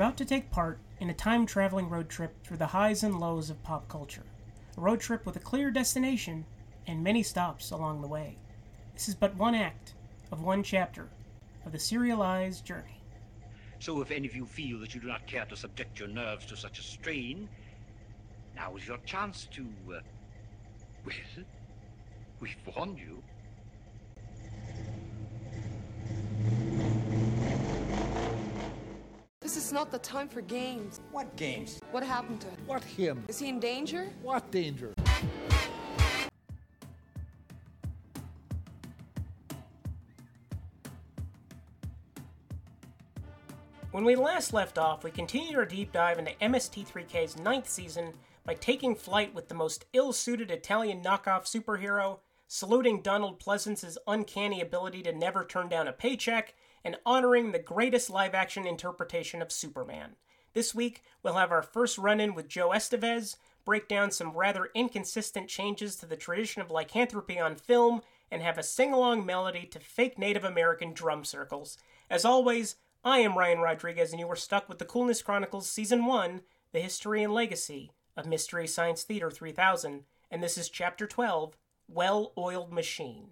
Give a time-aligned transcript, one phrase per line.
[0.00, 3.50] about to take part in a time traveling road trip through the highs and lows
[3.50, 4.24] of pop culture.
[4.78, 6.46] A road trip with a clear destination
[6.86, 8.38] and many stops along the way.
[8.94, 9.92] This is but one act
[10.32, 11.10] of one chapter
[11.66, 13.02] of the serialized journey.
[13.78, 16.46] So if any of you feel that you do not care to subject your nerves
[16.46, 17.46] to such a strain,
[18.56, 20.00] now is your chance to, uh,
[21.04, 21.44] well,
[22.40, 23.22] we've warned you.
[29.40, 31.00] This is not the time for games.
[31.12, 31.80] What games?
[31.92, 32.58] What happened to him?
[32.66, 33.24] What him?
[33.26, 34.10] Is he in danger?
[34.20, 34.92] What danger?
[43.92, 48.12] When we last left off, we continued our deep dive into MST3K's ninth season
[48.44, 54.60] by taking flight with the most ill suited Italian knockoff superhero, saluting Donald Pleasence's uncanny
[54.60, 59.52] ability to never turn down a paycheck, and honoring the greatest live action interpretation of
[59.52, 60.16] Superman.
[60.52, 64.70] This week, we'll have our first run in with Joe Estevez, break down some rather
[64.74, 69.66] inconsistent changes to the tradition of lycanthropy on film, and have a sing along melody
[69.66, 71.78] to fake Native American drum circles.
[72.08, 76.04] As always, I am Ryan Rodriguez, and you are stuck with the Coolness Chronicles Season
[76.04, 81.56] 1 The History and Legacy of Mystery Science Theater 3000, and this is Chapter 12
[81.88, 83.30] Well Oiled Machine.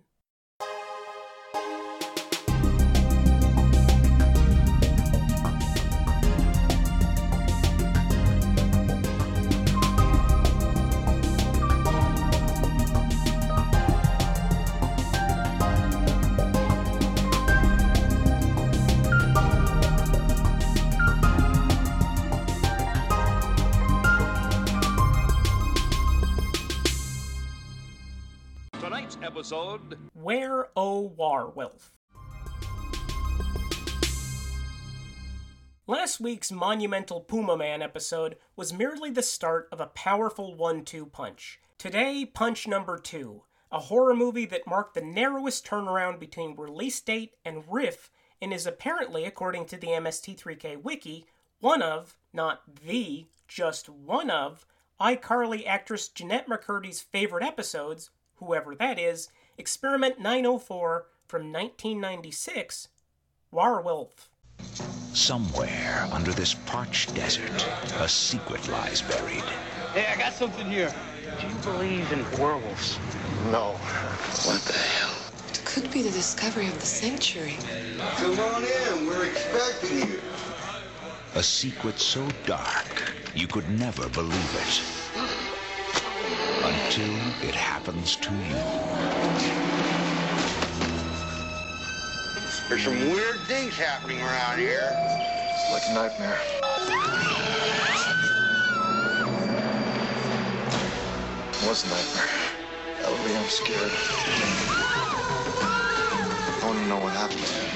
[29.89, 31.93] Episode Where O Warwolf?
[35.87, 41.07] Last week's monumental Puma Man episode was merely the start of a powerful one two
[41.07, 41.59] punch.
[41.79, 47.33] Today, punch number two, a horror movie that marked the narrowest turnaround between release date
[47.45, 48.11] and riff
[48.43, 51.25] and is apparently, according to the MST3K wiki,
[51.61, 54.67] one of, not the, just one of,
[55.01, 62.89] iCarly actress Jennette McCurdy's favorite episodes, whoever that is, Experiment 904 from 1996,
[63.53, 64.29] Warwolf.
[65.13, 67.67] Somewhere under this parched desert,
[67.99, 69.43] a secret lies buried.
[69.95, 70.95] Hey, I got something here.
[71.41, 73.01] Do you believe in werewolves?
[73.51, 73.73] No.
[74.45, 75.17] What the hell?
[75.49, 77.57] It could be the discovery of the sanctuary.
[77.99, 79.07] Come on in.
[79.09, 80.21] We're expecting you.
[81.35, 84.98] A secret so dark you could never believe it.
[86.85, 88.55] Until it happens to you.
[92.69, 94.91] There's some weird things happening around here.
[94.93, 96.39] It's like a nightmare.
[101.51, 102.29] It was a nightmare.
[103.05, 103.93] Ellie, I'm scared.
[106.61, 107.69] I want to know what happened to me.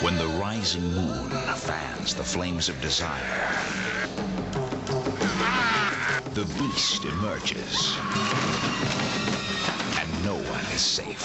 [0.00, 3.58] When the rising moon fans the flames of desire,
[6.34, 7.96] the beast emerges.
[10.00, 11.22] And no one is safe.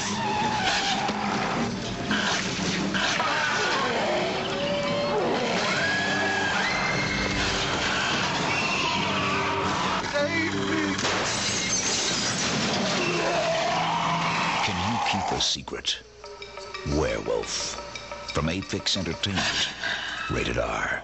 [14.63, 15.97] Can you keep a secret?
[16.95, 17.81] Werewolf.
[18.33, 19.69] From Aphex Entertainment.
[20.29, 20.98] Rated R.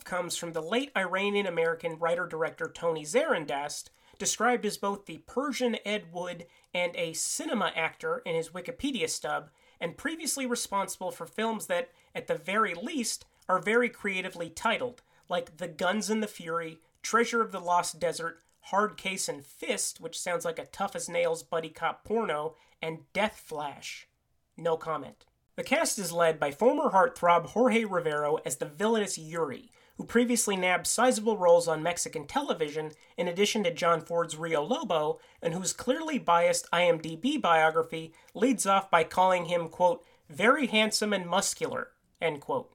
[0.00, 5.76] Comes from the late Iranian American writer director Tony Zarindast, described as both the Persian
[5.84, 9.50] Ed Wood and a cinema actor in his Wikipedia stub,
[9.80, 15.58] and previously responsible for films that, at the very least, are very creatively titled, like
[15.58, 20.18] The Guns and the Fury, Treasure of the Lost Desert, Hard Case and Fist, which
[20.18, 24.08] sounds like a tough as nails buddy cop porno, and Death Flash.
[24.56, 25.26] No comment.
[25.54, 30.56] The cast is led by former heartthrob Jorge Rivero as the villainous Yuri, who previously
[30.56, 35.72] nabbed sizable roles on Mexican television in addition to John Ford's Rio Lobo, and whose
[35.72, 41.88] clearly biased IMDb biography leads off by calling him, quote, very handsome and muscular,
[42.20, 42.72] end quote.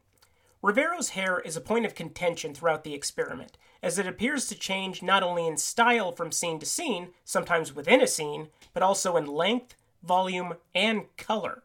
[0.62, 5.04] Rivero's hair is a point of contention throughout the experiment, as it appears to change
[5.04, 9.26] not only in style from scene to scene, sometimes within a scene, but also in
[9.28, 11.64] length, volume, and color.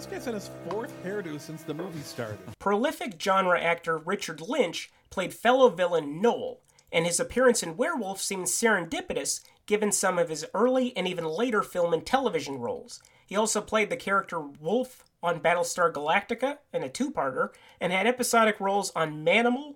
[0.00, 2.38] This guy's had his fourth hairdo since the movie started.
[2.58, 8.50] Prolific genre actor Richard Lynch played fellow villain Noel, and his appearance in Werewolf seems
[8.50, 13.02] serendipitous given some of his early and even later film and television roles.
[13.26, 18.06] He also played the character Wolf on Battlestar Galactica in a two parter, and had
[18.06, 19.74] episodic roles on Manimal,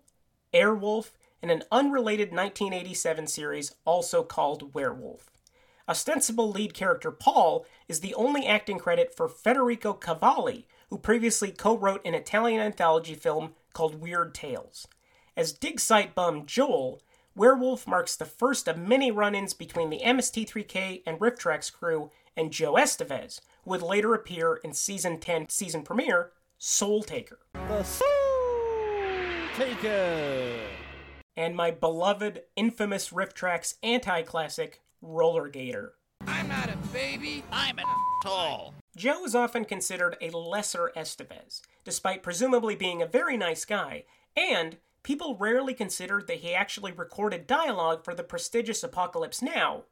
[0.55, 1.11] Airwolf,
[1.43, 5.29] and an unrelated 1987 series also called Werewolf.
[5.87, 11.77] Ostensible lead character Paul is the only acting credit for Federico Cavalli, who previously co
[11.77, 14.89] wrote an Italian anthology film called Weird Tales.
[15.37, 17.03] As dig site bum Joel,
[17.37, 22.51] Werewolf marks the first of many run ins between the MST3K and RiffTrax crew and
[22.51, 27.41] Joe Estevez, who would later appear in season 10 season premiere Soul Taker.
[27.53, 28.07] The Soul
[29.55, 30.61] Taker!
[31.37, 35.93] And my beloved, infamous RiffTrax anti classic Roller Gator.
[36.27, 37.45] I'm not a baby.
[37.53, 37.85] I'm an
[38.25, 38.75] asshole.
[38.97, 44.05] Joe is often considered a lesser Estevez, despite presumably being a very nice guy,
[44.37, 49.85] and people rarely considered that he actually recorded dialogue for the prestigious Apocalypse Now,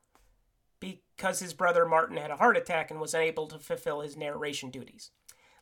[0.81, 4.71] because his brother Martin had a heart attack and was unable to fulfill his narration
[4.71, 5.11] duties.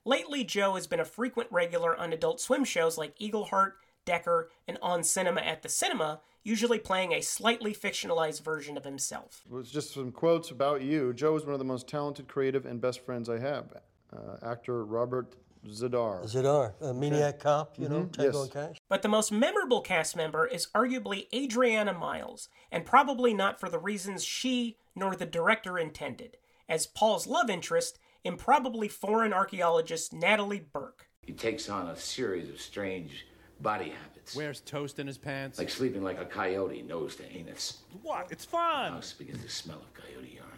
[0.04, 3.72] Lately, Joe has been a frequent regular on Adult Swim shows like Eagleheart,
[4.10, 9.42] Decker, and On Cinema at the Cinema, usually playing a slightly fictionalized version of himself.
[9.48, 11.12] It was just some quotes about you.
[11.12, 13.66] Joe is one of the most talented, creative, and best friends I have.
[14.12, 16.24] Uh, actor Robert Z'Dar.
[16.24, 18.42] Z'Dar, a maniac cop, you know, Mhm, Tango yes.
[18.42, 18.76] and Cash.
[18.88, 23.78] But the most memorable cast member is arguably Adrianna Miles, and probably not for the
[23.78, 26.36] reasons she nor the director intended,
[26.68, 31.06] as Paul's love interest, improbably foreign archaeologist Natalie Burke.
[31.22, 33.26] He takes on a series of strange
[33.62, 34.34] body habits.
[34.34, 35.58] Wears toast in his pants.
[35.58, 37.78] Like sleeping like a coyote, nose to anus.
[38.02, 38.28] What?
[38.30, 38.92] It's fun!
[38.92, 40.48] House begins to smell of coyote yarn.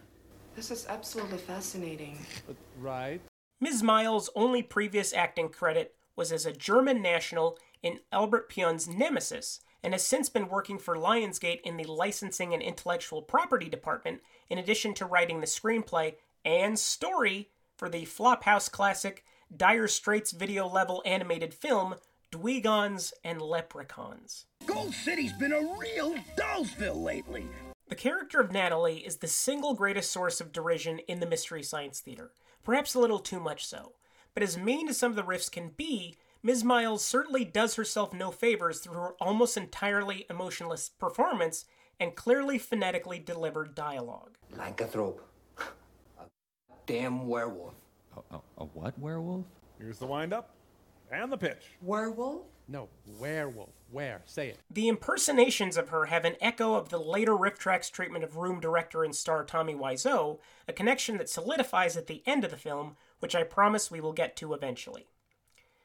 [0.55, 2.19] This is absolutely fascinating.
[2.79, 3.21] Right.
[3.61, 3.83] Ms.
[3.83, 9.95] Miles' only previous acting credit was as a German national in Albert Pyun's Nemesis, and
[9.95, 14.95] has since been working for Lionsgate in the licensing and intellectual property department, in addition
[14.95, 16.15] to writing the screenplay
[16.45, 21.97] and story for the Flophouse classic Dire Straits video level animated film
[22.33, 24.47] Dweegons and Leprechauns.
[24.65, 27.47] Gold City's been a real Dollsville lately.
[27.89, 32.01] The character of Natalie is the single greatest source of derision in the Mystery Science
[32.01, 32.33] Theater,
[32.65, 33.93] perhaps a little too much so.
[34.33, 36.65] But as mean as some of the riffs can be, Ms.
[36.65, 41.67] Miles certainly does herself no favors through her almost entirely emotionless performance
[42.01, 44.39] and clearly phonetically delivered dialogue.
[44.57, 45.21] Lycanthrope.
[46.19, 46.25] A
[46.87, 47.75] damn werewolf.
[48.17, 49.45] A, a, a what werewolf?
[49.79, 50.55] Here's the windup
[51.13, 51.77] and the pitch.
[51.81, 52.47] Werewolf?
[52.69, 52.89] No,
[53.19, 53.71] werewolf.
[53.91, 54.23] Where?
[54.25, 54.59] Say it.
[54.71, 59.05] The impersonations of her have an echo of the later RiffTrax treatment of Room director
[59.05, 63.35] and star Tommy Wiseau, a connection that solidifies at the end of the film, which
[63.35, 65.07] I promise we will get to eventually.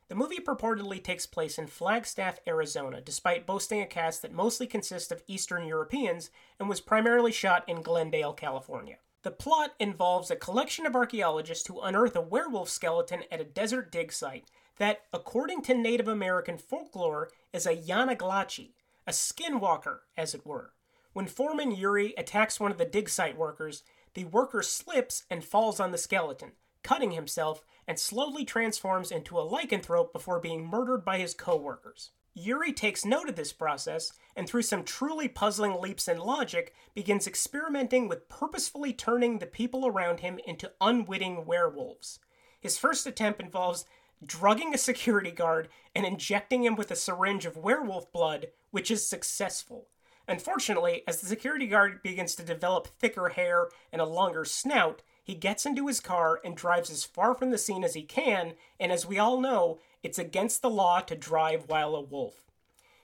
[0.07, 5.11] The movie purportedly takes place in Flagstaff, Arizona, despite boasting a cast that mostly consists
[5.11, 8.99] of Eastern Europeans and was primarily shot in Glendale, California.
[9.23, 13.91] The plot involves a collection of archaeologists who unearth a werewolf skeleton at a desert
[13.91, 14.45] dig site
[14.79, 18.73] that, according to Native American folklore, is a Yanaglachi,
[19.05, 20.73] a skinwalker, as it were.
[21.13, 23.83] When Foreman Yuri attacks one of the dig site workers,
[24.13, 26.51] the worker slips and falls on the skeleton,
[26.83, 32.11] cutting himself, and slowly transforms into a lycanthrope before being murdered by his co workers.
[32.33, 37.25] Yuri takes note of this process and, through some truly puzzling leaps in logic, begins
[37.25, 42.19] experimenting with purposefully turning the people around him into unwitting werewolves.
[42.59, 43.85] His first attempt involves
[44.25, 49.07] drugging a security guard and injecting him with a syringe of werewolf blood, which is
[49.07, 49.87] successful.
[50.27, 55.35] Unfortunately, as the security guard begins to develop thicker hair and a longer snout, he
[55.35, 58.91] gets into his car and drives as far from the scene as he can, and
[58.91, 62.47] as we all know, it's against the law to drive while a wolf.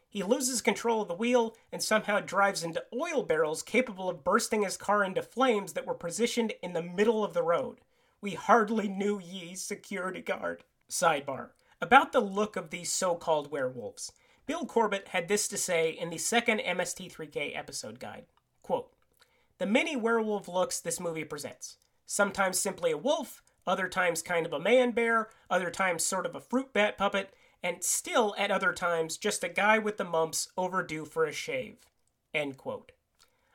[0.10, 4.62] He loses control of the wheel and somehow drives into oil barrels capable of bursting
[4.62, 7.80] his car into flames that were positioned in the middle of the road.
[8.22, 10.64] We hardly knew ye, security guard.
[10.94, 11.50] Sidebar.
[11.82, 14.12] About the look of these so called werewolves.
[14.46, 18.26] Bill Corbett had this to say in the second MST3K episode guide.
[18.62, 18.92] Quote,
[19.58, 21.78] the many werewolf looks this movie presents.
[22.06, 26.36] Sometimes simply a wolf, other times kind of a man bear, other times sort of
[26.36, 27.34] a fruit bat puppet,
[27.64, 31.78] and still at other times just a guy with the mumps overdue for a shave.
[32.36, 32.92] End quote.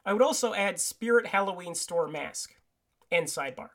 [0.04, 2.56] I would also add Spirit Halloween Store mask.
[3.12, 3.70] End sidebar.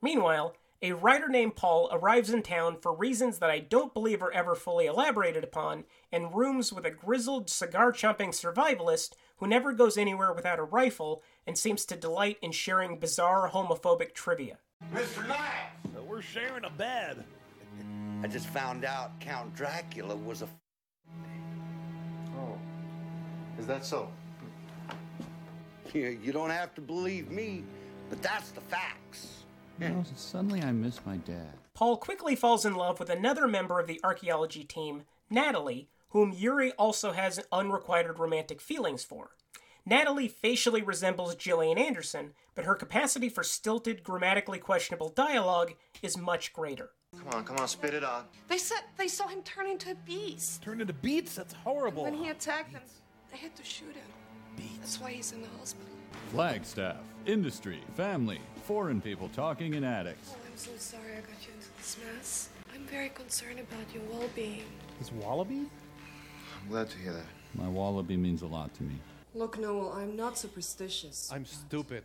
[0.00, 4.32] Meanwhile, a writer named Paul arrives in town for reasons that I don't believe are
[4.32, 9.96] ever fully elaborated upon and rooms with a grizzled, cigar chomping survivalist who never goes
[9.96, 14.58] anywhere without a rifle and seems to delight in sharing bizarre homophobic trivia.
[14.92, 15.26] Mr.
[15.26, 15.70] Knight!
[16.06, 17.24] We're sharing a bed.
[18.22, 20.48] I just found out Count Dracula was a.
[22.36, 22.58] Oh.
[23.58, 24.10] Is that so?
[25.92, 27.64] You, you don't have to believe me,
[28.10, 29.35] but that's the facts.
[29.78, 31.52] You oh, know, suddenly I miss my dad.
[31.74, 36.72] Paul quickly falls in love with another member of the archaeology team, Natalie, whom Yuri
[36.72, 39.36] also has unrequited romantic feelings for.
[39.84, 46.52] Natalie facially resembles Gillian Anderson, but her capacity for stilted, grammatically questionable dialogue is much
[46.52, 46.90] greater.
[47.16, 48.28] Come on, come on, spit it out.
[48.48, 50.62] They said they saw him turn into a beast.
[50.62, 51.34] Turn into beats?
[51.34, 52.04] That's horrible.
[52.04, 52.82] When he attacked them,
[53.30, 54.15] they had to shoot him.
[54.80, 55.86] That's why he's in the hospital.
[56.30, 56.96] Flagstaff,
[57.26, 60.32] industry, family, foreign people talking in attics.
[60.32, 62.48] Oh, I'm so sorry I got you into this mess.
[62.74, 64.64] I'm very concerned about your well-being.
[64.98, 65.66] His wallaby?
[66.62, 67.26] I'm glad to hear that.
[67.54, 68.94] My wallaby means a lot to me.
[69.34, 71.30] Look, Noel, I'm not superstitious.
[71.32, 72.04] I'm stupid.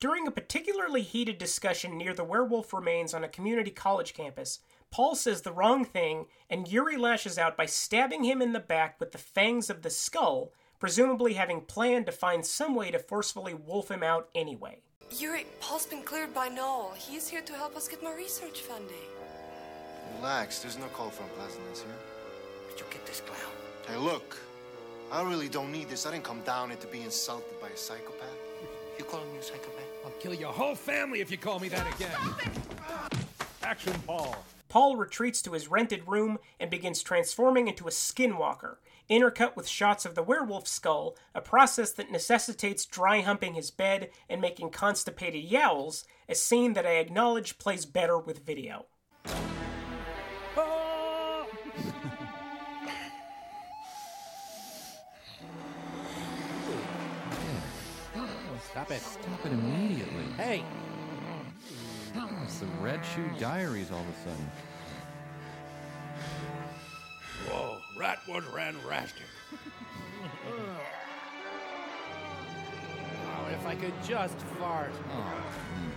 [0.00, 5.14] During a particularly heated discussion near the werewolf remains on a community college campus, Paul
[5.14, 9.12] says the wrong thing, and Yuri lashes out by stabbing him in the back with
[9.12, 13.90] the fangs of the skull, presumably having planned to find some way to forcefully wolf
[13.90, 14.80] him out anyway.
[15.10, 16.94] Yuri, Paul's been cleared by Noel.
[16.96, 18.96] He's here to help us get more research funding.
[20.16, 21.94] Relax, there's no call for unpleasantness here.
[22.66, 23.52] Where'd you get this clown?
[23.86, 24.38] Hey, look,
[25.12, 26.06] I really don't need this.
[26.06, 28.26] I didn't come down here to be insulted by a psychopath.
[28.98, 29.82] You calling me a psychopath?
[30.04, 32.10] I'll kill your whole family if you call me that again.
[33.62, 34.36] Action, Paul.
[34.70, 38.76] Paul retreats to his rented room and begins transforming into a skinwalker,
[39.10, 44.10] intercut with shots of the werewolf skull, a process that necessitates dry humping his bed
[44.28, 48.86] and making constipated yowls, a scene that I acknowledge plays better with video.
[50.56, 51.46] Oh,
[58.70, 59.00] stop it.
[59.00, 60.24] Stop it immediately.
[60.36, 60.64] Hey!
[62.12, 64.50] It's the Red Shoe Diaries all of a sudden.
[67.48, 69.28] Whoa, Ratwood ran raster.
[73.28, 74.90] Oh, if I could just fart.
[75.12, 75.20] Oh.
[75.22, 75.90] Hmm.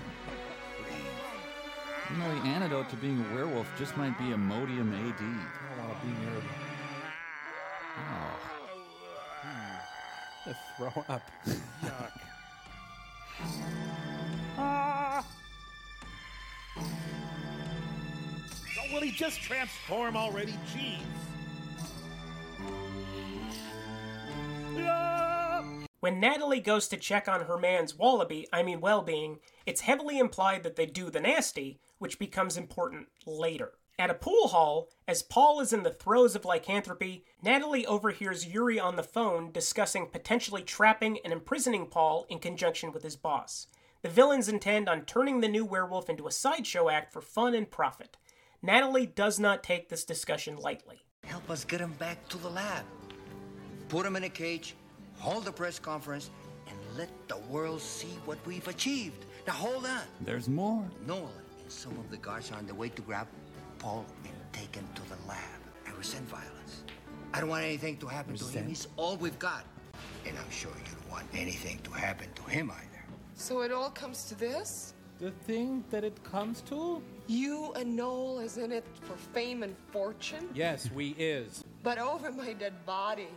[2.13, 5.19] You know, the antidote to being a werewolf just might be Imodium AD.
[5.19, 6.49] I don't want to be near them.
[7.97, 8.39] Oh.
[10.43, 11.23] To throw up.
[11.83, 12.11] Yuck.
[18.93, 20.53] Will he just transform already?
[20.73, 20.99] Jeez.
[25.99, 30.19] When Natalie goes to check on her man's wallaby, I mean well being, it's heavily
[30.19, 33.71] implied that they do the nasty, which becomes important later.
[33.97, 38.79] At a pool hall, as Paul is in the throes of lycanthropy, Natalie overhears Yuri
[38.79, 43.67] on the phone discussing potentially trapping and imprisoning Paul in conjunction with his boss.
[44.01, 47.71] The villains intend on turning the new werewolf into a sideshow act for fun and
[47.71, 48.17] profit.
[48.65, 51.03] Natalie does not take this discussion lightly.
[51.25, 52.85] Help us get him back to the lab.
[53.89, 54.75] Put him in a cage,
[55.17, 56.29] hold a press conference,
[56.69, 59.25] and let the world see what we've achieved.
[59.45, 60.03] Now hold on.
[60.21, 60.89] There's more.
[61.05, 61.29] Noel
[61.61, 63.27] and some of the guards are on the way to grab
[63.79, 65.59] Paul and take him to the lab.
[65.85, 66.83] I resent violence.
[67.33, 68.65] I don't want anything to happen to him.
[68.65, 69.65] He's all we've got.
[70.25, 73.03] And I'm sure you don't want anything to happen to him either.
[73.35, 74.93] So it all comes to this?
[75.19, 77.03] The thing that it comes to?
[77.27, 80.49] You and Noel is in it for fame and fortune?
[80.53, 81.63] Yes, we is.
[81.81, 83.29] But over my dead body.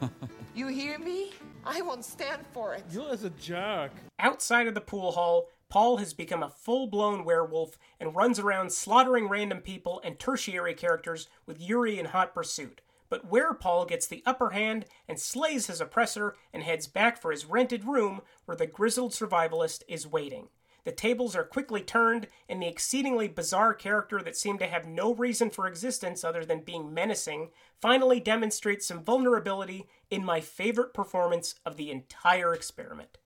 [0.54, 1.32] you hear me?
[1.64, 2.84] I won't stand for it.
[2.90, 3.90] You as a jerk.
[4.20, 8.72] Outside of the pool hall, Paul has become a full blown werewolf and runs around
[8.72, 12.80] slaughtering random people and tertiary characters with Yuri in hot pursuit.
[13.08, 17.32] But where Paul gets the upper hand and slays his oppressor and heads back for
[17.32, 20.48] his rented room where the grizzled survivalist is waiting.
[20.86, 25.12] The tables are quickly turned, and the exceedingly bizarre character that seemed to have no
[25.12, 27.48] reason for existence other than being menacing
[27.80, 33.18] finally demonstrates some vulnerability in my favorite performance of the entire experiment.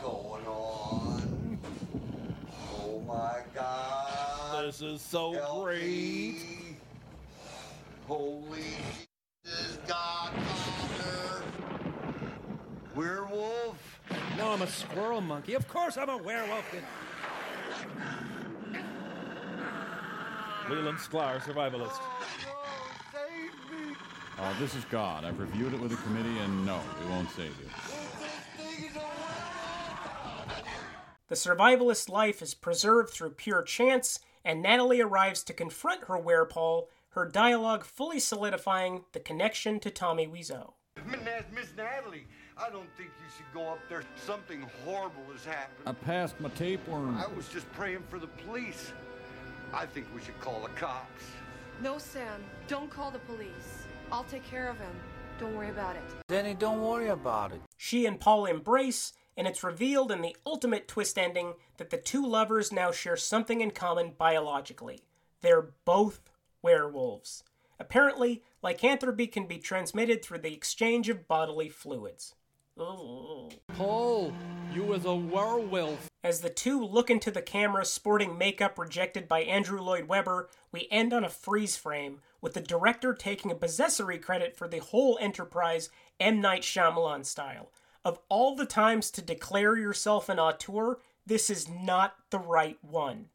[0.00, 1.58] Going on.
[2.76, 4.66] Oh my God.
[4.66, 5.82] This is so Help great.
[5.82, 6.76] me.
[8.06, 8.62] Holy
[9.44, 11.42] Jesus, Godfather.
[12.94, 13.97] Werewolf.
[14.36, 15.54] No, I'm a squirrel monkey.
[15.54, 16.64] Of course I'm a werewolf.
[20.70, 21.98] Leland Sklar, survivalist.
[24.38, 25.24] Uh, this is God.
[25.24, 27.68] I've reviewed it with the committee, and no, we won't save you.
[31.28, 36.86] The survivalist life is preserved through pure chance, and Natalie arrives to confront her werepaul,
[37.10, 40.74] her dialogue fully solidifying the connection to Tommy Wiseau.
[41.52, 42.26] Miss Natalie,
[42.60, 44.02] I don't think you should go up there.
[44.16, 45.86] Something horrible has happened.
[45.86, 47.16] I passed my tapeworm.
[47.16, 48.92] I was just praying for the police.
[49.72, 51.24] I think we should call the cops.
[51.82, 52.42] No, Sam.
[52.66, 53.84] Don't call the police.
[54.10, 54.90] I'll take care of him.
[55.38, 56.02] Don't worry about it.
[56.26, 57.60] Danny, don't worry about it.
[57.76, 62.26] She and Paul embrace, and it's revealed in the ultimate twist ending that the two
[62.26, 65.04] lovers now share something in common biologically.
[65.42, 67.44] They're both werewolves.
[67.78, 72.34] Apparently, lycanthropy can be transmitted through the exchange of bodily fluids.
[72.78, 74.32] Paul,
[74.72, 76.08] you was a werewolf.
[76.22, 80.86] As the two look into the camera sporting makeup rejected by Andrew Lloyd Webber, we
[80.88, 85.18] end on a freeze frame, with the director taking a possessory credit for the whole
[85.20, 86.40] enterprise M.
[86.40, 87.72] Night Shyamalan style.
[88.04, 93.26] Of all the times to declare yourself an auteur, this is not the right one.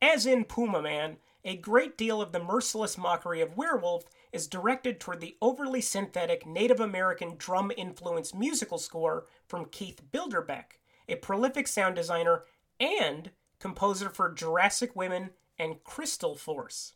[0.00, 5.00] As in Puma Man, a great deal of the merciless mockery of Werewolf is directed
[5.00, 11.66] toward the overly synthetic Native American drum influenced musical score from Keith Bilderbeck, a prolific
[11.66, 12.44] sound designer
[12.80, 16.94] and composer for Jurassic Women and Crystal Force.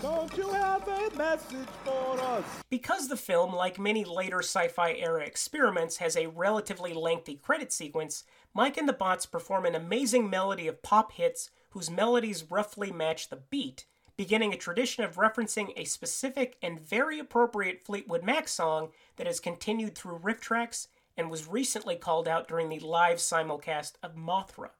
[0.00, 2.44] Don't you have a message for us?
[2.70, 7.72] Because the film, like many later sci fi era experiments, has a relatively lengthy credit
[7.72, 12.92] sequence, Mike and the Bots perform an amazing melody of pop hits whose melodies roughly
[12.92, 13.84] match the beat,
[14.16, 19.40] beginning a tradition of referencing a specific and very appropriate Fleetwood Mac song that has
[19.40, 24.70] continued through RiffTrax and was recently called out during the live simulcast of Mothra.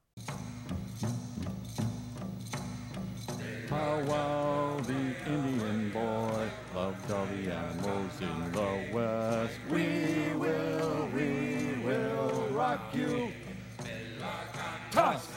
[3.67, 9.59] Pow wow, the Indian boy loved all the animals in the West.
[9.69, 13.33] We will, we will rock you.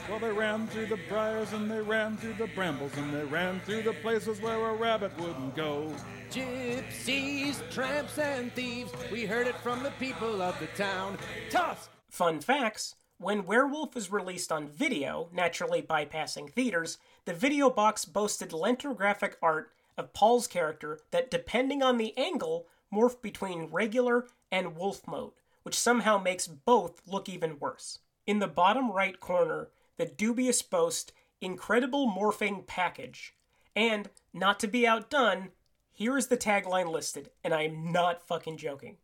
[0.08, 0.22] Tusk!
[0.22, 3.60] Well, they ran through the briars and they ran through the brambles and they ran
[3.60, 5.92] through the places where a rabbit wouldn't go.
[6.30, 11.18] Gypsies, tramps, and thieves, we heard it from the people of the town.
[11.50, 11.90] Tusk!
[12.08, 18.50] Fun facts when Werewolf was released on video, naturally bypassing theaters, the video box boasted
[18.50, 25.06] lentographic art of Paul's character that, depending on the angle, morphed between regular and wolf
[25.06, 25.32] mode,
[25.64, 27.98] which somehow makes both look even worse.
[28.24, 33.34] In the bottom right corner, the dubious boast Incredible Morphing Package.
[33.76, 35.50] And, not to be outdone,
[35.92, 38.96] here is the tagline listed, and I am not fucking joking.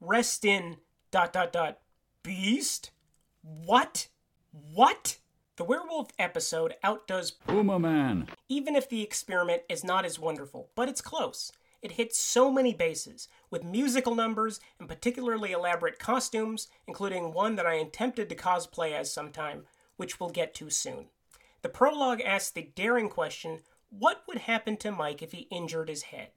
[0.00, 0.76] Rest in
[1.10, 1.78] dot dot dot
[2.22, 2.90] beast?
[3.42, 4.08] What?
[4.52, 5.18] What?
[5.56, 8.28] The werewolf episode outdoes Puma Man.
[8.48, 11.52] even if the experiment is not as wonderful, but it's close.
[11.80, 17.66] It hits so many bases, with musical numbers and particularly elaborate costumes, including one that
[17.66, 21.06] I attempted to cosplay as sometime, which we'll get to soon.
[21.62, 26.02] The prologue asks the daring question what would happen to Mike if he injured his
[26.04, 26.30] head?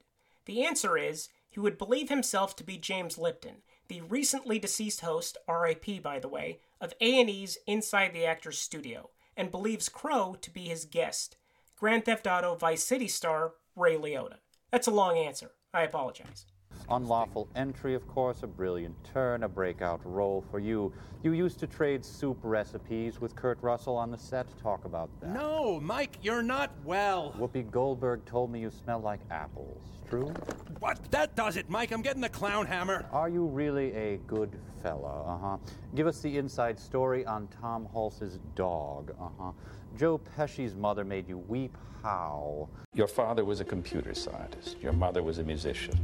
[0.44, 5.36] The answer is he would believe himself to be James Lipton, the recently deceased host,
[5.48, 10.68] RIP by the way, of A&E's Inside the Actor's Studio, and believes Crow to be
[10.68, 11.36] his guest,
[11.76, 14.36] Grand Theft Auto Vice City star Ray Liotta.
[14.70, 15.50] That's a long answer.
[15.72, 16.46] I apologize.
[16.88, 20.92] Unlawful entry, of course, a brilliant turn, a breakout role for you.
[21.22, 24.56] You used to trade soup recipes with Kurt Russell on the set.
[24.58, 25.30] Talk about that.
[25.30, 27.34] No, Mike, you're not well.
[27.38, 29.97] Whoopi Goldberg told me you smell like apples.
[30.08, 30.32] True?
[30.78, 30.98] What?
[31.10, 31.92] That does it, Mike.
[31.92, 33.06] I'm getting the clown hammer.
[33.12, 35.22] Are you really a good fella?
[35.24, 35.56] Uh huh.
[35.94, 39.14] Give us the inside story on Tom Hulce's dog.
[39.20, 39.52] Uh huh.
[39.98, 41.76] Joe Pesci's mother made you weep.
[42.02, 42.68] How?
[42.94, 44.76] Your father was a computer scientist.
[44.80, 45.98] Your mother was a musician.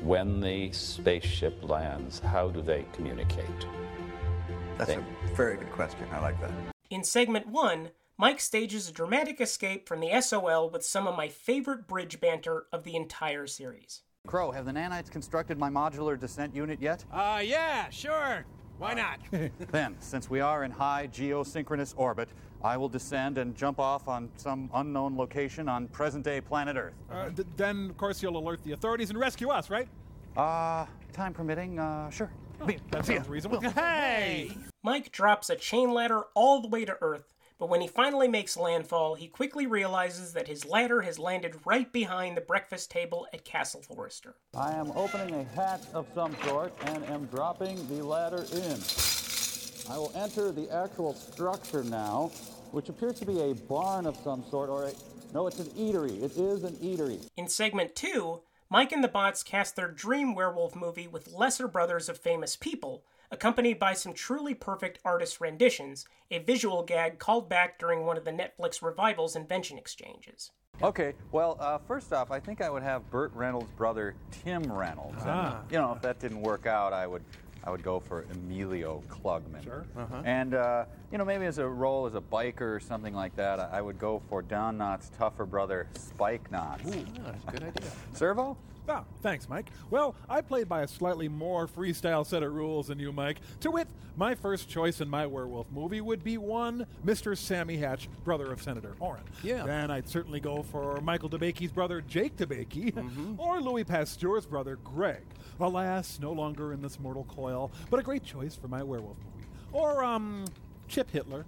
[0.00, 3.46] When the spaceship lands, how do they communicate?
[4.76, 6.06] That's a very good question.
[6.12, 6.50] I like that.
[6.90, 7.90] In segment one,
[8.20, 12.66] Mike stages a dramatic escape from the SOL with some of my favorite bridge banter
[12.70, 14.02] of the entire series.
[14.26, 17.02] Crow, have the nanites constructed my modular descent unit yet?
[17.10, 18.44] Uh, yeah, sure.
[18.76, 19.20] Why not?
[19.70, 22.28] then, since we are in high geosynchronous orbit,
[22.62, 26.92] I will descend and jump off on some unknown location on present day planet Earth.
[27.10, 29.88] Uh, th- then, of course, you'll alert the authorities and rescue us, right?
[30.36, 32.30] Uh, time permitting, uh, sure.
[32.60, 33.62] Oh, that sounds reasonable.
[33.70, 34.50] Hey!
[34.82, 38.56] Mike drops a chain ladder all the way to Earth, but when he finally makes
[38.56, 43.44] landfall, he quickly realizes that his ladder has landed right behind the breakfast table at
[43.44, 44.34] Castle Forrester.
[44.56, 48.80] I am opening a hatch of some sort and am dropping the ladder in.
[49.92, 52.32] I will enter the actual structure now,
[52.70, 54.92] which appears to be a barn of some sort, or a.
[55.34, 56.22] No, it's an eatery.
[56.22, 57.28] It is an eatery.
[57.36, 62.08] In segment two, Mike and the Bots cast their dream werewolf movie with lesser brothers
[62.08, 67.78] of famous people, accompanied by some truly perfect artist renditions, a visual gag called back
[67.78, 70.50] during one of the Netflix revival's invention exchanges.
[70.82, 75.22] Okay, well, uh, first off, I think I would have Burt Reynolds' brother Tim Reynolds.
[75.26, 75.60] Ah.
[75.60, 77.22] And, you know, if that didn't work out, I would,
[77.62, 79.62] I would go for Emilio Klugman.
[79.62, 79.84] Sure.
[79.94, 80.22] Uh-huh.
[80.24, 83.60] And uh, you know, maybe as a role as a biker or something like that,
[83.60, 86.86] I I would go for Don Knotts' tougher brother, Spike Knotts.
[86.86, 87.90] Ooh, that's a good idea.
[88.14, 88.56] Servo,
[88.88, 89.70] Ah, thanks, Mike.
[89.90, 93.38] Well, I played by a slightly more freestyle set of rules than you, Mike.
[93.60, 97.36] To wit, my first choice in my werewolf movie would be one Mr.
[97.36, 99.22] Sammy Hatch, brother of Senator Orrin.
[99.44, 99.64] Yeah.
[99.64, 103.38] Then I'd certainly go for Michael DeBakey's brother, Jake DeBakey, Mm-hmm.
[103.40, 105.22] or Louis Pasteur's brother, Greg.
[105.60, 109.46] Alas, no longer in this mortal coil, but a great choice for my werewolf movie.
[109.72, 110.46] Or, um,
[110.88, 111.44] Chip Hitler.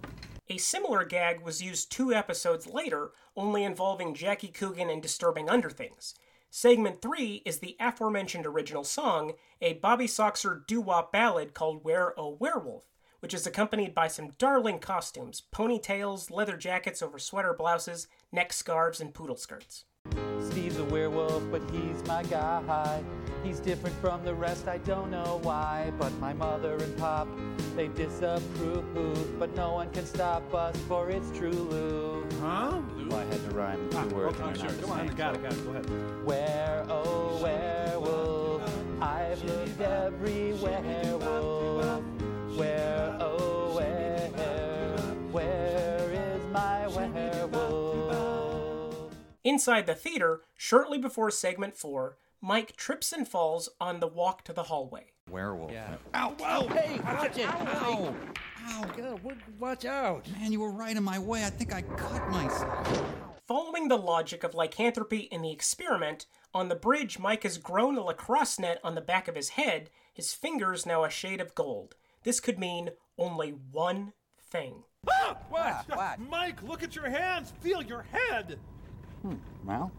[0.49, 6.13] A similar gag was used two episodes later, only involving Jackie Coogan and disturbing underthings.
[6.55, 12.13] Segment 3 is the aforementioned original song, a Bobby Soxer doo wop ballad called Where
[12.15, 12.83] a Werewolf,
[13.21, 19.01] which is accompanied by some darling costumes ponytails, leather jackets over sweater blouses, neck scarves,
[19.01, 19.85] and poodle skirts.
[20.41, 23.03] Steve's a werewolf, but he's my guy.
[23.43, 25.91] He's different from the rest, I don't know why.
[25.99, 27.27] But my mother and pop,
[27.75, 29.37] they disapprove.
[29.39, 32.25] But no one can stop us, for it's true, Lou.
[32.39, 32.81] Huh?
[33.09, 34.39] Well, I had to rhyme two Ah, words.
[34.39, 34.81] okay, and they're sure.
[34.81, 35.65] Come on, got so- it, got it.
[35.65, 36.25] Go ahead.
[36.25, 42.03] Where, oh, werewolf, I've looked everywhere, wolf.
[42.57, 44.29] Where, oh, where,
[45.31, 47.73] where is my werewolf?
[49.43, 54.51] Inside the theater, shortly before segment 4, Mike trips and falls on the walk to
[54.51, 55.05] the hallway.
[55.31, 55.71] Werewolf.
[55.71, 55.95] Yeah.
[56.13, 56.35] Ow!
[56.43, 56.67] Ow!
[56.67, 57.47] Hey, watch it!
[57.47, 58.13] Ow!
[58.67, 58.85] Ow!
[58.97, 60.29] God, watch out!
[60.33, 61.45] Man, you were right in my way.
[61.45, 63.01] I think I cut myself.
[63.47, 68.01] Following the logic of lycanthropy in the experiment, on the bridge, Mike has grown a
[68.01, 71.95] lacrosse net on the back of his head, his fingers now a shade of gold.
[72.23, 74.11] This could mean only one
[74.51, 74.83] thing.
[75.09, 75.37] Ah!
[75.49, 76.19] What?
[76.29, 77.53] Mike, look at your hands.
[77.61, 78.59] Feel your head.
[79.21, 79.93] Hmm, well,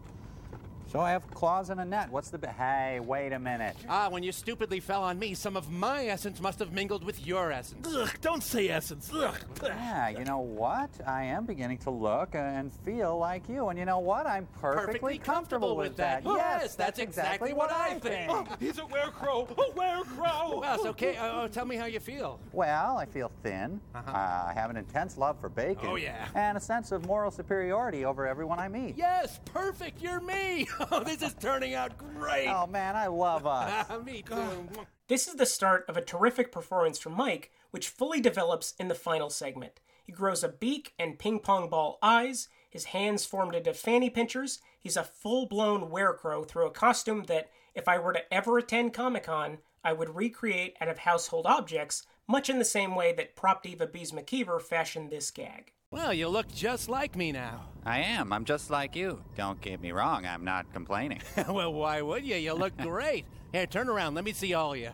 [0.95, 2.09] so I have claws and a net.
[2.09, 2.37] What's the.
[2.37, 3.75] Bi- hey, wait a minute.
[3.89, 7.27] Ah, when you stupidly fell on me, some of my essence must have mingled with
[7.27, 7.85] your essence.
[7.93, 9.11] Ugh, don't say essence.
[9.13, 9.35] Ugh.
[9.61, 10.89] Yeah, you know what?
[11.05, 13.67] I am beginning to look and feel like you.
[13.67, 14.25] And you know what?
[14.25, 16.23] I'm perfectly, Perfectly comfortable with that.
[16.23, 18.31] Yes, Yes, that's exactly what I think.
[18.31, 19.51] Oh, he's a werecrow.
[19.51, 20.61] A werecrow.
[20.61, 21.17] Well, it's okay.
[21.17, 22.39] Uh, tell me how you feel.
[22.53, 23.81] Well, I feel thin.
[23.93, 25.89] uh I have an intense love for bacon.
[25.89, 26.27] Oh, yeah.
[26.35, 28.95] And a sense of moral superiority over everyone I meet.
[28.95, 30.01] Yes, perfect.
[30.01, 30.69] You're me.
[30.91, 32.47] Oh, this is turning out great.
[32.47, 33.85] Oh, man, I love us.
[33.89, 34.67] Ah, me too.
[35.07, 38.95] This is the start of a terrific performance from Mike, which fully develops in the
[38.95, 39.79] final segment.
[40.03, 44.61] He grows a beak and ping pong ball eyes, his hands formed into fanny pinchers.
[44.79, 48.93] He's a full blown werecrow through a costume that, if I were to ever attend
[48.93, 53.35] Comic Con, I would recreate out of household objects, much in the same way that
[53.35, 55.71] prop diva Beez McKeever fashioned this gag.
[55.95, 57.67] Well, you look just like me now.
[57.85, 58.33] I am.
[58.33, 59.21] I'm just like you.
[59.37, 60.25] Don't get me wrong.
[60.25, 61.21] I'm not complaining.
[61.49, 62.35] well, why would you?
[62.35, 63.23] You look great.
[63.53, 64.13] Here, turn around.
[64.13, 64.89] Let me see all you.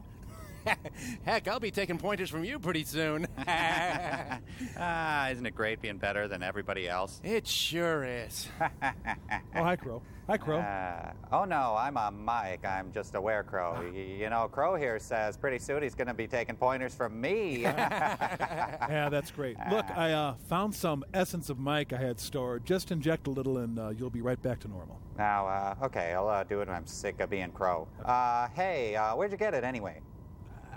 [1.25, 3.25] Heck, I'll be taking pointers from you pretty soon.
[3.47, 7.19] ah, isn't it great being better than everybody else?
[7.23, 8.47] It sure is.
[8.61, 8.69] Oh,
[9.55, 10.03] hi, Crow.
[10.31, 10.59] Hi, Crow.
[10.59, 12.63] Uh, oh no, I'm a Mike.
[12.63, 13.83] I'm just a werecrow.
[13.93, 17.19] Y- you know, Crow here says pretty soon he's going to be taking pointers from
[17.19, 17.57] me.
[17.63, 19.57] yeah, that's great.
[19.69, 22.65] Look, I uh, found some essence of Mike I had stored.
[22.65, 25.01] Just inject a little, and uh, you'll be right back to normal.
[25.17, 26.69] now, uh, okay, I'll uh, do it.
[26.69, 27.89] when I'm sick of being Crow.
[28.05, 29.99] Uh, hey, uh, where'd you get it anyway?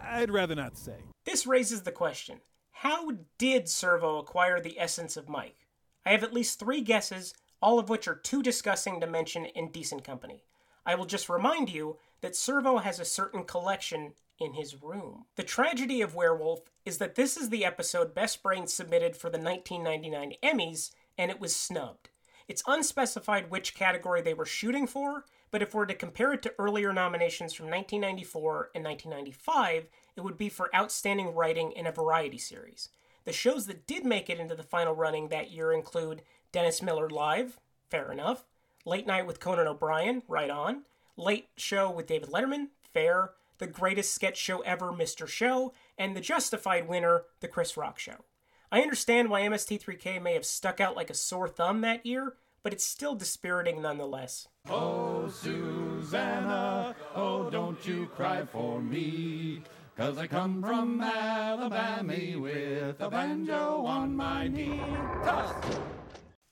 [0.02, 0.96] I'd rather not say.
[1.24, 2.40] This raises the question
[2.72, 5.68] how did Servo acquire the essence of Mike?
[6.04, 9.70] I have at least three guesses, all of which are too disgusting to mention in
[9.70, 10.42] decent company.
[10.84, 15.24] I will just remind you that Servo has a certain collection in his room.
[15.36, 19.38] The tragedy of Werewolf is that this is the episode Best Brain submitted for the
[19.38, 22.10] 1999 Emmys, and it was snubbed.
[22.48, 26.52] It's unspecified which category they were shooting for, but if we're to compare it to
[26.58, 32.36] earlier nominations from 1994 and 1995, it would be for Outstanding Writing in a Variety
[32.36, 32.90] Series.
[33.24, 37.08] The shows that did make it into the final running that year include Dennis Miller
[37.08, 37.58] Live,
[37.88, 38.44] fair enough,
[38.84, 40.82] Late Night with Conan O'Brien, right on,
[41.16, 45.26] Late Show with David Letterman, fair, The Greatest Sketch Show Ever, Mr.
[45.26, 48.24] Show, and the justified winner, The Chris Rock Show.
[48.70, 52.72] I understand why MST3K may have stuck out like a sore thumb that year, but
[52.72, 54.48] it's still dispiriting nonetheless.
[54.68, 59.62] Oh, Susanna, oh, don't you cry for me.
[59.96, 64.80] Cause I come from Alabama with a banjo on my knee.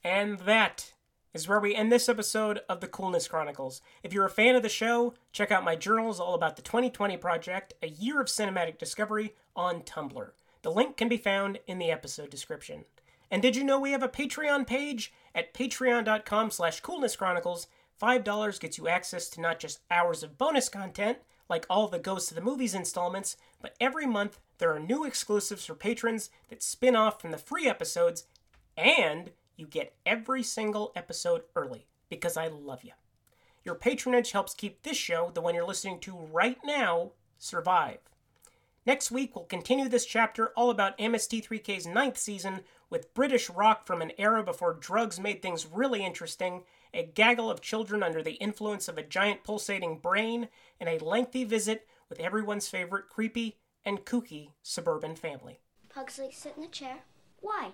[0.05, 0.93] And that
[1.35, 3.83] is where we end this episode of the Coolness Chronicles.
[4.05, 7.17] If you're a fan of the show, check out my journals all about the 2020
[7.17, 10.31] project, A Year of Cinematic Discovery, on Tumblr.
[10.63, 12.85] The link can be found in the episode description.
[13.29, 17.67] And did you know we have a Patreon page at patreon.com slash coolnesschronicles?
[18.01, 22.31] $5 gets you access to not just hours of bonus content, like all the Ghosts
[22.31, 26.97] of the Movies installments, but every month there are new exclusives for patrons that spin
[26.97, 28.27] off from the free episodes,
[28.77, 32.93] and you get every single episode early because I love you.
[33.65, 37.99] Your patronage helps keep this show, the one you're listening to right now, survive.
[38.85, 44.03] Next week, we'll continue this chapter all about MST3K's ninth season with British rock from
[44.03, 48.89] an era before drugs made things really interesting, a gaggle of children under the influence
[48.89, 54.51] of a giant pulsating brain, and a lengthy visit with everyone's favorite creepy and kooky
[54.63, 55.61] suburban family.
[55.89, 56.99] Pugsley, sit in the chair.
[57.41, 57.71] Why?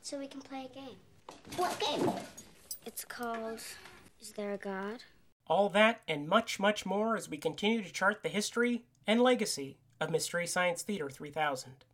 [0.00, 0.96] So we can play a game.
[1.56, 2.10] What game?
[2.86, 3.60] It's called
[4.20, 5.04] Is There a God?
[5.46, 9.78] All that and much, much more as we continue to chart the history and legacy
[10.00, 11.84] of Mystery Science Theater 3000.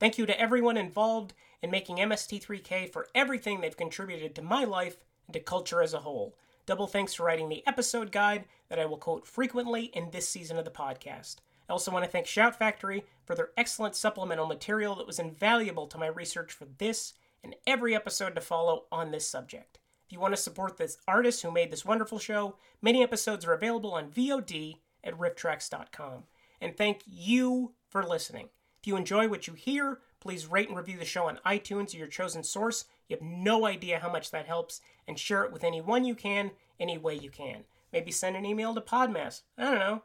[0.00, 4.96] Thank you to everyone involved in making MST3K for everything they've contributed to my life
[5.26, 6.36] and to culture as a whole.
[6.66, 10.58] Double thanks for writing the episode guide that I will quote frequently in this season
[10.58, 11.36] of the podcast.
[11.68, 15.86] I also want to thank Shout Factory for their excellent supplemental material that was invaluable
[15.88, 19.78] to my research for this and every episode to follow on this subject.
[20.06, 23.54] If you want to support this artist who made this wonderful show, many episodes are
[23.54, 26.24] available on VOD at rifftrax.com.
[26.60, 28.48] And thank you for listening.
[28.80, 31.98] If you enjoy what you hear, please rate and review the show on iTunes or
[31.98, 32.84] your chosen source.
[33.08, 36.52] You have no idea how much that helps, and share it with anyone you can,
[36.80, 37.64] any way you can.
[37.92, 39.42] Maybe send an email to Podmas.
[39.58, 40.02] I don't know.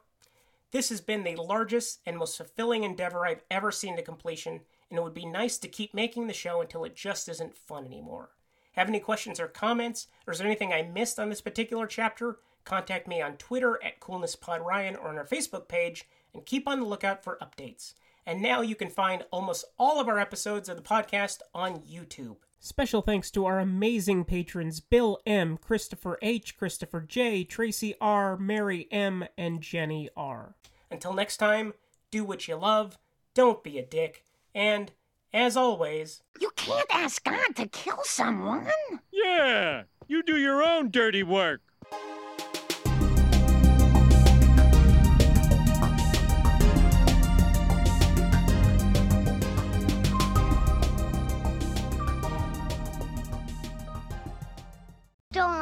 [0.71, 4.99] This has been the largest and most fulfilling endeavor I've ever seen to completion, and
[4.99, 8.29] it would be nice to keep making the show until it just isn't fun anymore.
[8.73, 12.37] Have any questions or comments, or is there anything I missed on this particular chapter?
[12.65, 16.85] Contact me on Twitter at CoolnessPodRyan or on our Facebook page, and keep on the
[16.85, 17.93] lookout for updates.
[18.27, 22.37] And now you can find almost all of our episodes of the podcast on YouTube.
[22.61, 28.87] Special thanks to our amazing patrons Bill M., Christopher H., Christopher J., Tracy R., Mary
[28.91, 30.55] M., and Jenny R.
[30.91, 31.73] Until next time,
[32.11, 32.97] do what you love,
[33.33, 34.91] don't be a dick, and,
[35.33, 38.67] as always, You can't ask God to kill someone.
[39.11, 41.61] Yeah, you do your own dirty work.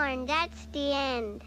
[0.07, 1.43] Darn, that's the end.